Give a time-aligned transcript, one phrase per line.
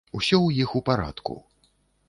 [0.19, 1.37] Усё ў іх у парадку.